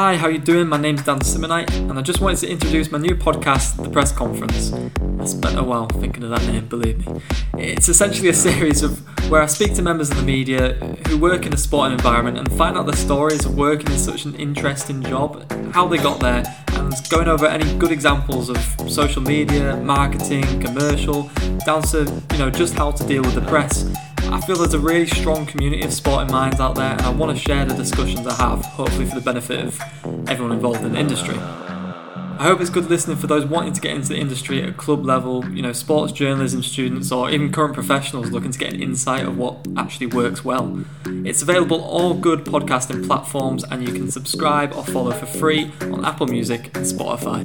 Hi, 0.00 0.14
how 0.16 0.28
you 0.28 0.38
doing? 0.38 0.68
My 0.68 0.76
name's 0.76 1.02
Dan 1.02 1.18
Simonite, 1.18 1.72
and 1.90 1.98
I 1.98 2.02
just 2.02 2.20
wanted 2.20 2.38
to 2.38 2.48
introduce 2.48 2.92
my 2.92 2.98
new 2.98 3.16
podcast, 3.16 3.82
The 3.82 3.90
Press 3.90 4.12
Conference. 4.12 4.72
I 4.72 5.24
spent 5.24 5.58
a 5.58 5.62
while 5.64 5.88
thinking 5.88 6.22
of 6.22 6.30
that 6.30 6.46
name, 6.46 6.68
believe 6.68 7.04
me. 7.04 7.20
It's 7.54 7.88
essentially 7.88 8.28
a 8.28 8.32
series 8.32 8.84
of 8.84 9.00
where 9.28 9.42
I 9.42 9.46
speak 9.46 9.74
to 9.74 9.82
members 9.82 10.08
of 10.12 10.16
the 10.16 10.22
media 10.22 10.74
who 11.08 11.18
work 11.18 11.46
in 11.46 11.52
a 11.52 11.56
sporting 11.56 11.98
environment 11.98 12.38
and 12.38 12.48
find 12.52 12.78
out 12.78 12.86
their 12.86 12.94
stories 12.94 13.44
of 13.44 13.56
working 13.56 13.90
in 13.90 13.98
such 13.98 14.24
an 14.24 14.36
interesting 14.36 15.02
job, 15.02 15.50
how 15.72 15.88
they 15.88 15.98
got 15.98 16.20
there, 16.20 16.44
and 16.74 16.94
going 17.10 17.26
over 17.26 17.46
any 17.46 17.76
good 17.76 17.90
examples 17.90 18.50
of 18.50 18.56
social 18.88 19.20
media, 19.20 19.76
marketing, 19.78 20.44
commercial, 20.60 21.28
down 21.66 21.82
to 21.82 22.04
you 22.34 22.38
know 22.38 22.50
just 22.50 22.74
how 22.74 22.92
to 22.92 23.04
deal 23.04 23.22
with 23.22 23.34
the 23.34 23.42
press. 23.42 23.84
I 24.30 24.40
feel 24.42 24.56
there's 24.56 24.74
a 24.74 24.78
really 24.78 25.06
strong 25.06 25.46
community 25.46 25.82
of 25.82 25.92
sporting 25.92 26.30
minds 26.30 26.60
out 26.60 26.74
there, 26.74 26.92
and 26.92 27.00
I 27.00 27.10
want 27.10 27.36
to 27.36 27.42
share 27.42 27.64
the 27.64 27.74
discussions 27.74 28.26
I 28.26 28.34
have, 28.34 28.62
hopefully 28.64 29.06
for 29.06 29.14
the 29.14 29.22
benefit 29.22 29.64
of 29.64 29.80
everyone 30.28 30.52
involved 30.52 30.82
in 30.84 30.92
the 30.92 30.98
industry. 30.98 31.36
I 31.36 32.44
hope 32.44 32.60
it's 32.60 32.70
good 32.70 32.90
listening 32.90 33.16
for 33.16 33.26
those 33.26 33.46
wanting 33.46 33.72
to 33.72 33.80
get 33.80 33.94
into 33.94 34.08
the 34.10 34.18
industry 34.18 34.62
at 34.62 34.68
a 34.68 34.72
club 34.72 35.04
level, 35.04 35.48
you 35.50 35.62
know, 35.62 35.72
sports 35.72 36.12
journalism 36.12 36.62
students, 36.62 37.10
or 37.10 37.30
even 37.30 37.50
current 37.50 37.72
professionals 37.72 38.30
looking 38.30 38.52
to 38.52 38.58
get 38.58 38.72
an 38.72 38.82
insight 38.82 39.24
of 39.24 39.38
what 39.38 39.66
actually 39.78 40.06
works 40.06 40.44
well. 40.44 40.84
It's 41.06 41.40
available 41.40 41.82
on 41.82 41.88
all 41.88 42.14
good 42.14 42.44
podcasting 42.44 43.06
platforms, 43.06 43.64
and 43.64 43.86
you 43.86 43.94
can 43.94 44.10
subscribe 44.10 44.74
or 44.74 44.84
follow 44.84 45.12
for 45.12 45.26
free 45.26 45.72
on 45.80 46.04
Apple 46.04 46.26
Music 46.26 46.66
and 46.76 46.84
Spotify. 46.84 47.44